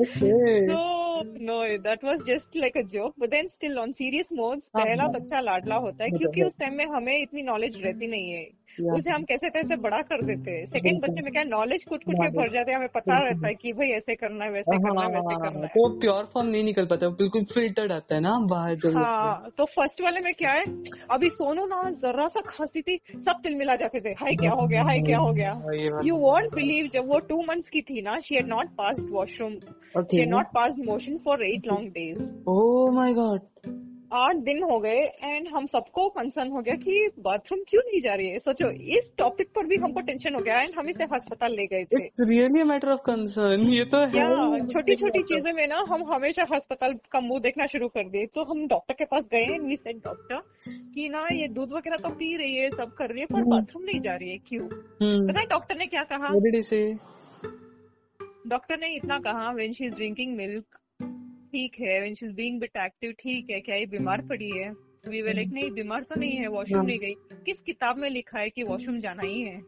[0.00, 0.66] 不是
[1.50, 5.02] no that was just like a joke but then still on serious modes हाँ, पहला
[5.02, 8.06] हाँ। बच्चा लाडला होता है वो क्योंकि है। उस टाइम में हमें इतनी नॉलेज रहती
[8.06, 8.44] नहीं है.
[8.92, 12.14] उसे हम कैसे तैसे बड़ा कर देते हैं सेकंड बच्चे में क्या नॉलेज कुट कुट
[12.14, 14.78] के Knowledge। भर जाते हैं हमें पता। रहता है कि भाई ऐसे करना है वैसे
[14.78, 18.20] करना है वैसे करना है तो प्योर फॉर्म नहीं निकल पाता बिल्कुल फिल्टर्ड आता है
[18.20, 20.64] ना बाहर जब हाँ तो फ़र्स्ट वाले में क्या है
[21.10, 24.66] अभी सोनू ना जरा सा खांसती थी सब तिल मिला जाते थे हाय क्या हो
[24.66, 25.74] गया हाय क्या हो गया हाँ,
[26.04, 29.54] ये वॉन्ट बिलीव जब वो टू मंथ्स की थी ना she had not pass washroom
[30.02, 32.32] she not pass motion for eight long days
[32.96, 33.40] my god
[34.12, 38.14] आठ दिन हो गए एंड हम सबको कंसर्न हो गया कि बाथरूम क्यों नहीं जा
[38.14, 38.38] रही है?
[38.38, 41.84] सोचो इस टॉपिक पर भी हमको टेंशन हो गया एंड हम इसे अस्पताल ले गए
[41.84, 46.46] थे। रियली मैटर ऑफ़ कंसर्न ये तो है। छोटी छोटी चीज़ें में ना हम हमेशा
[46.54, 49.96] अस्पताल का मुँह देखना शुरू कर दिए। तो हम डॉक्टर के पास गए वी सेड
[49.96, 50.42] डॉक्टर
[50.94, 53.84] कि ना ये दूध वगैरह तो पी रही है सब कर रही है पर बाथरूम
[53.84, 54.66] नहीं जा रही है क्यों?
[55.02, 56.34] हम्म। पता है डॉक्टर ने क्या कहा?
[58.46, 60.64] डॉक्टर ने इतना कहा when she is drinking milk
[61.52, 64.70] ठीक है when she is being bit active ठीक है क्या ये बीमार पड़ी है
[65.08, 67.14] वी वे लाइक नहीं बीमार तो नहीं है वॉशरूम नहीं गई
[67.46, 69.60] किस किताब में लिखा है कि वॉशरूम जाना ही है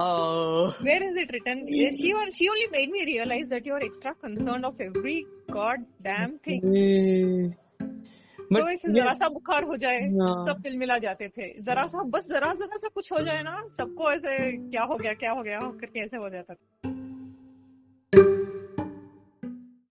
[0.00, 0.72] Oh.
[0.86, 1.62] Where is it written?
[1.94, 5.14] She on- she only made me realize that you're extra concerned of every
[5.56, 6.68] god damn thing.
[8.38, 9.98] But इसे जरा सा बुखार हो जाए।
[10.46, 13.56] सब तिल मिला जाते थे जरा सा बस जरा जरा सा कुछ हो जाए ना
[13.78, 16.90] सबको ऐसे क्या हो गया क्या हो गया करके ऐसे हो जाता था